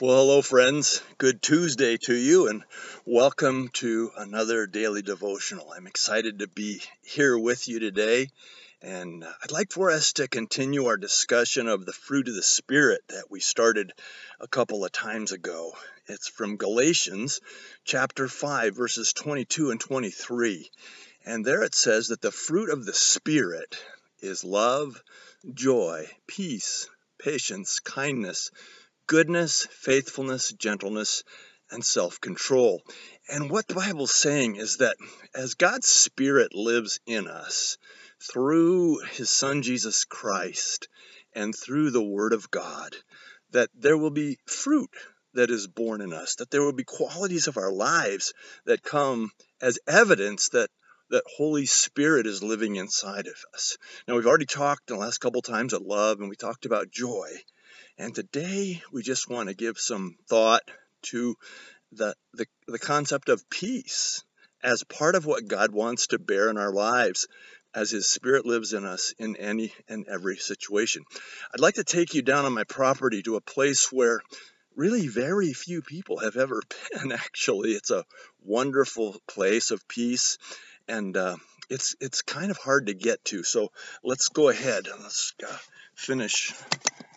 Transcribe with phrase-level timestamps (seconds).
[0.00, 1.02] Well, hello, friends.
[1.18, 2.64] Good Tuesday to you, and
[3.04, 5.70] welcome to another daily devotional.
[5.70, 8.30] I'm excited to be here with you today,
[8.80, 13.02] and I'd like for us to continue our discussion of the fruit of the Spirit
[13.08, 13.92] that we started
[14.40, 15.72] a couple of times ago.
[16.06, 17.40] It's from Galatians
[17.84, 20.70] chapter 5, verses 22 and 23.
[21.26, 23.76] And there it says that the fruit of the Spirit
[24.20, 25.02] is love,
[25.52, 26.88] joy, peace,
[27.18, 28.50] patience, kindness
[29.06, 31.24] goodness, faithfulness, gentleness,
[31.70, 32.82] and self control.
[33.28, 34.96] And what the Bible's saying is that
[35.34, 37.78] as God's Spirit lives in us
[38.20, 40.88] through His Son Jesus Christ
[41.32, 42.94] and through the Word of God,
[43.50, 44.90] that there will be fruit
[45.34, 48.34] that is born in us, that there will be qualities of our lives
[48.66, 49.30] that come
[49.60, 50.70] as evidence that
[51.10, 53.76] that Holy Spirit is living inside of us.
[54.08, 56.90] Now we've already talked in the last couple times at love and we talked about
[56.90, 57.28] joy.
[57.98, 60.62] And today we just want to give some thought
[61.02, 61.36] to
[61.92, 64.24] the, the, the concept of peace
[64.62, 67.26] as part of what God wants to bear in our lives
[67.74, 71.04] as His Spirit lives in us in any and every situation.
[71.52, 74.20] I'd like to take you down on my property to a place where
[74.74, 77.72] really very few people have ever been, actually.
[77.72, 78.04] It's a
[78.42, 80.38] wonderful place of peace,
[80.88, 81.36] and uh,
[81.68, 83.42] it's, it's kind of hard to get to.
[83.42, 83.70] So
[84.02, 85.56] let's go ahead and let's uh,
[85.94, 86.52] finish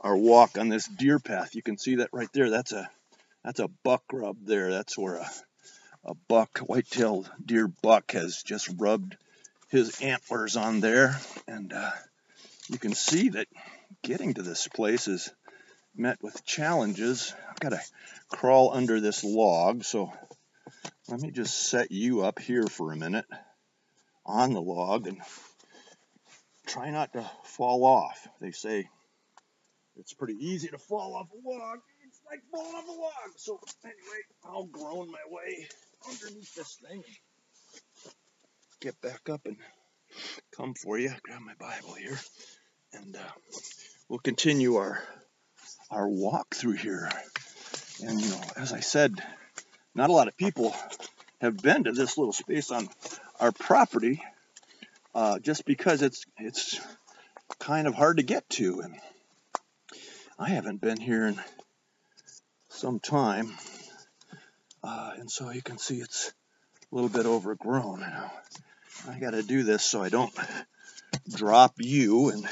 [0.00, 1.54] our walk on this deer path.
[1.54, 2.50] You can see that right there.
[2.50, 2.88] That's a
[3.44, 4.72] that's a buck rub there.
[4.72, 5.30] That's where a,
[6.04, 9.16] a buck, white-tailed deer buck has just rubbed
[9.68, 11.18] his antlers on there.
[11.46, 11.92] And uh,
[12.68, 13.46] you can see that
[14.02, 15.32] getting to this place is
[15.94, 17.32] met with challenges.
[17.48, 17.80] I've got to
[18.28, 19.84] crawl under this log.
[19.84, 20.12] So
[21.08, 23.26] let me just set you up here for a minute
[24.24, 25.20] on the log and
[26.66, 28.26] try not to fall off.
[28.40, 28.88] They say
[29.98, 31.78] it's pretty easy to fall off a log.
[32.06, 33.32] It's like falling off a log.
[33.36, 35.66] So anyway, I'll groan my way
[36.08, 37.02] underneath this thing.
[38.80, 39.56] Get back up and
[40.56, 41.12] come for you.
[41.22, 42.18] Grab my Bible here,
[42.92, 43.20] and uh,
[44.08, 45.02] we'll continue our
[45.90, 47.10] our walk through here.
[48.02, 49.14] And you know, as I said,
[49.94, 50.74] not a lot of people
[51.40, 52.88] have been to this little space on
[53.40, 54.22] our property,
[55.14, 56.78] uh, just because it's it's
[57.58, 58.94] kind of hard to get to and
[60.38, 61.40] I haven't been here in
[62.68, 63.56] some time,
[64.84, 66.30] uh, and so you can see it's
[66.92, 68.30] a little bit overgrown now.
[69.08, 70.32] I got to do this so I don't
[71.34, 72.46] drop you and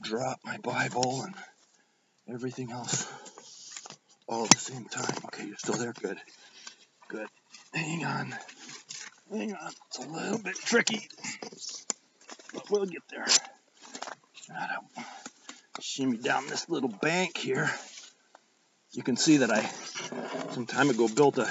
[0.00, 1.34] drop my Bible and
[2.32, 3.06] everything else
[4.26, 5.16] all at the same time.
[5.26, 5.92] Okay, you're still there.
[5.92, 6.18] Good.
[7.08, 7.28] Good.
[7.74, 8.34] Hang on.
[9.30, 9.72] Hang on.
[9.88, 11.06] It's a little bit tricky,
[12.54, 13.26] but we'll get there.
[15.80, 17.70] Shimmy down this little bank here.
[18.92, 19.62] You can see that I
[20.52, 21.48] some time ago built a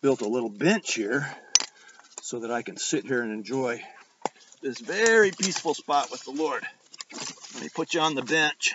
[0.00, 1.26] built a little bench here
[2.20, 3.82] so that I can sit here and enjoy
[4.60, 6.66] this very peaceful spot with the Lord.
[7.54, 8.74] Let me put you on the bench.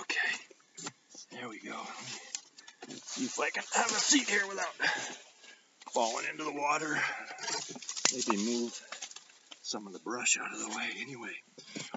[0.00, 0.34] Okay,
[1.32, 1.80] there we go.
[3.04, 4.74] See if I can have a seat here without
[5.92, 6.98] falling into the water.
[8.12, 8.80] Maybe move
[9.64, 11.32] some of the brush out of the way anyway.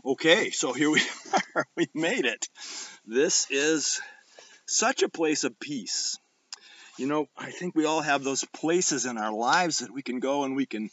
[0.05, 1.01] Okay, so here we
[1.55, 1.67] are.
[1.75, 2.47] we made it.
[3.05, 3.99] This is
[4.65, 6.17] such a place of peace.
[6.97, 10.21] You know, I think we all have those places in our lives that we can
[10.21, 10.89] go and we can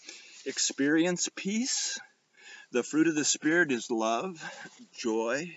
[0.46, 2.00] experience peace.
[2.72, 4.42] The fruit of the Spirit is love,
[4.98, 5.52] joy,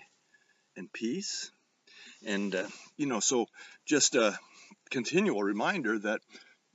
[0.76, 1.50] and peace.
[2.24, 3.46] And, uh, you know, so
[3.86, 4.38] just a
[4.90, 6.20] continual reminder that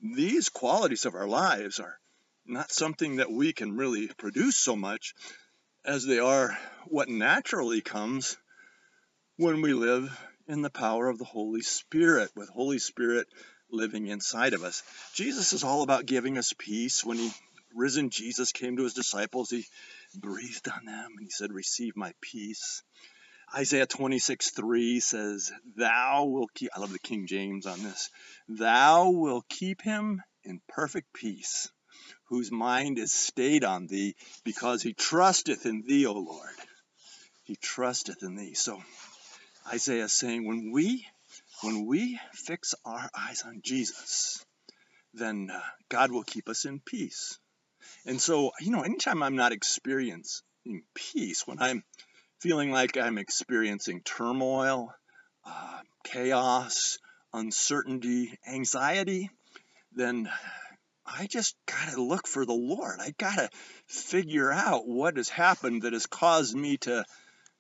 [0.02, 1.98] these qualities of our lives are
[2.46, 5.14] not something that we can really produce so much
[5.86, 8.38] as they are what naturally comes
[9.38, 10.18] when we live
[10.48, 13.28] in the power of the Holy Spirit, with Holy Spirit
[13.72, 14.84] living inside of us.
[15.14, 17.04] Jesus is all about giving us peace.
[17.04, 17.32] When he
[17.76, 19.66] risen Jesus came to his disciples, he
[20.16, 22.84] breathed on them and he said, Receive my peace.
[23.56, 28.10] Isaiah 26, 3 says, Thou will keep, I love the King James on this,
[28.48, 31.70] Thou will keep him in perfect peace
[32.34, 36.50] whose mind is stayed on thee, because he trusteth in thee, O Lord.
[37.44, 38.56] He trusteth in thee.
[38.56, 38.82] So
[39.72, 41.06] Isaiah is saying when we
[41.62, 44.44] when we fix our eyes on Jesus,
[45.14, 47.38] then uh, God will keep us in peace.
[48.08, 51.84] And so, you know, anytime I'm not experiencing peace, when I'm
[52.40, 54.92] feeling like I'm experiencing turmoil,
[55.46, 56.98] uh, chaos,
[57.32, 59.30] uncertainty, anxiety,
[59.94, 60.28] then
[61.16, 63.00] I just got to look for the Lord.
[63.00, 63.50] I got to
[63.88, 67.06] figure out what has happened that has caused me to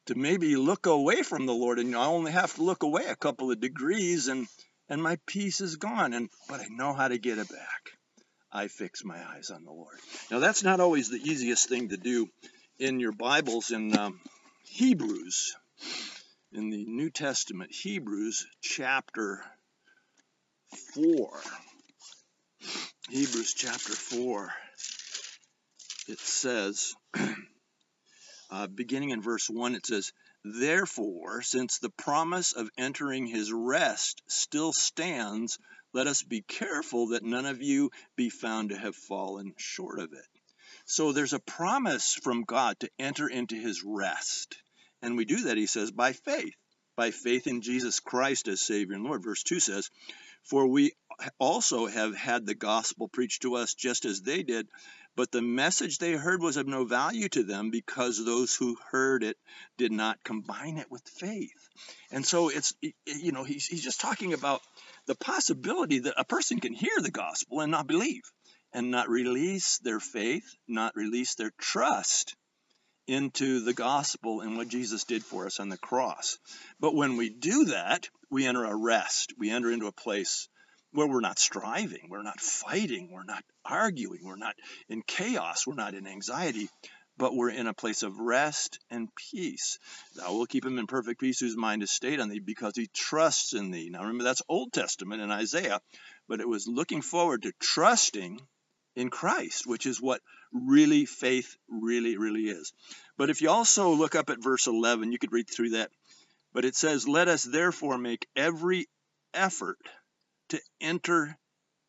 [0.07, 3.15] to maybe look away from the Lord, and I only have to look away a
[3.15, 4.47] couple of degrees, and
[4.89, 6.13] and my peace is gone.
[6.13, 7.91] And but I know how to get it back.
[8.51, 9.97] I fix my eyes on the Lord.
[10.31, 12.27] Now that's not always the easiest thing to do.
[12.79, 14.19] In your Bibles, in um,
[14.63, 15.55] Hebrews,
[16.51, 19.43] in the New Testament, Hebrews chapter
[20.93, 21.39] four.
[23.13, 24.51] Hebrews chapter four.
[26.07, 26.95] It says.
[28.49, 30.11] uh, beginning in verse 1, it says,
[30.43, 35.59] Therefore, since the promise of entering his rest still stands,
[35.93, 40.11] let us be careful that none of you be found to have fallen short of
[40.11, 40.41] it.
[40.85, 44.55] So there's a promise from God to enter into his rest.
[45.03, 46.55] And we do that, he says, by faith,
[46.95, 49.23] by faith in Jesus Christ as Savior and Lord.
[49.23, 49.91] Verse 2 says,
[50.43, 50.93] For we
[51.39, 54.67] also have had the gospel preached to us just as they did,
[55.15, 59.23] but the message they heard was of no value to them because those who heard
[59.23, 59.37] it
[59.77, 61.69] did not combine it with faith.
[62.11, 62.73] And so it's,
[63.05, 64.61] you know, he's, he's just talking about
[65.05, 68.23] the possibility that a person can hear the gospel and not believe
[68.73, 72.35] and not release their faith, not release their trust
[73.07, 76.37] into the gospel and what Jesus did for us on the cross.
[76.79, 79.33] But when we do that, we enter a rest.
[79.37, 80.47] We enter into a place
[80.93, 84.55] where we're not striving, we're not fighting, we're not arguing, we're not
[84.87, 86.69] in chaos, we're not in anxiety,
[87.17, 89.79] but we're in a place of rest and peace.
[90.15, 92.87] Thou will keep him in perfect peace whose mind is stayed on thee because he
[92.93, 93.89] trusts in thee.
[93.91, 95.81] Now remember, that's Old Testament in Isaiah,
[96.27, 98.39] but it was looking forward to trusting
[98.95, 102.73] in Christ, which is what really faith really, really is.
[103.17, 105.91] But if you also look up at verse 11, you could read through that.
[106.53, 108.87] But it says, Let us therefore make every
[109.33, 109.79] effort
[110.49, 111.37] to enter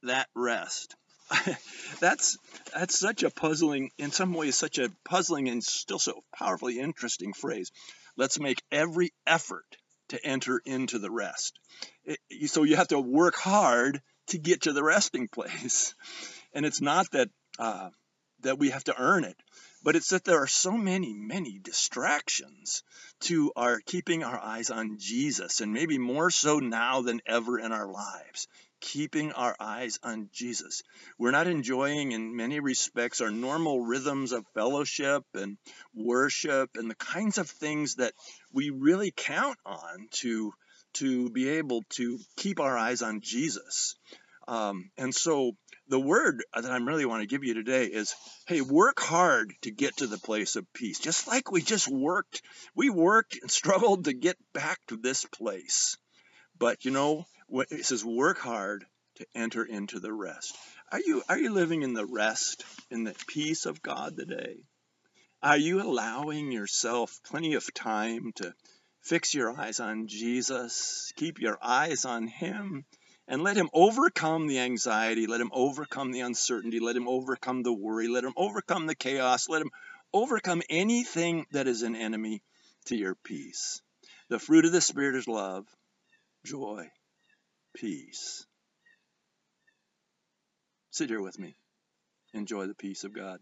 [0.02, 0.96] that rest.
[2.00, 2.38] that's
[2.74, 7.32] that's such a puzzling, in some ways, such a puzzling and still so powerfully interesting
[7.32, 7.72] phrase.
[8.16, 9.64] Let's make every effort
[10.08, 11.58] to enter into the rest.
[12.04, 12.18] It,
[12.50, 15.94] so you have to work hard to get to the resting place,
[16.54, 17.28] and it's not that
[17.58, 17.90] uh,
[18.44, 19.36] that we have to earn it,
[19.82, 22.82] but it's that there are so many, many distractions
[23.20, 27.72] to our keeping our eyes on Jesus, and maybe more so now than ever in
[27.72, 28.46] our lives.
[28.80, 30.82] Keeping our eyes on Jesus.
[31.18, 35.56] We're not enjoying, in many respects, our normal rhythms of fellowship and
[35.94, 38.12] worship and the kinds of things that
[38.52, 40.52] we really count on to,
[40.94, 43.94] to be able to keep our eyes on Jesus.
[44.46, 45.52] Um, and so
[45.88, 48.14] the word that I really want to give you today is
[48.46, 50.98] hey, work hard to get to the place of peace.
[50.98, 52.42] Just like we just worked,
[52.74, 55.96] we worked and struggled to get back to this place.
[56.58, 57.26] But you know,
[57.70, 58.84] it says work hard
[59.16, 60.56] to enter into the rest.
[60.92, 64.58] Are you are you living in the rest, in the peace of God today?
[65.42, 68.54] Are you allowing yourself plenty of time to
[69.00, 72.86] fix your eyes on Jesus, keep your eyes on him?
[73.26, 77.72] And let him overcome the anxiety, let him overcome the uncertainty, let him overcome the
[77.72, 79.70] worry, let him overcome the chaos, let him
[80.12, 82.42] overcome anything that is an enemy
[82.86, 83.80] to your peace.
[84.28, 85.66] The fruit of the Spirit is love,
[86.44, 86.90] joy,
[87.74, 88.46] peace.
[90.90, 91.56] Sit here with me.
[92.34, 93.40] Enjoy the peace of God.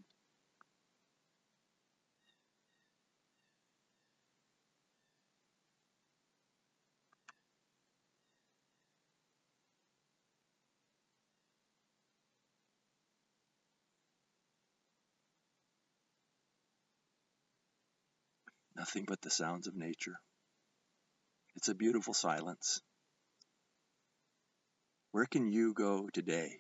[18.83, 20.17] Nothing but the sounds of nature.
[21.55, 22.81] It's a beautiful silence.
[25.13, 26.51] Where can you go today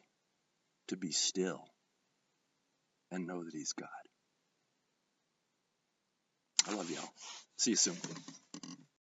[0.86, 1.64] to be still
[3.10, 3.88] and know that He's God?
[6.68, 7.12] I love y'all.
[7.56, 7.96] See you soon.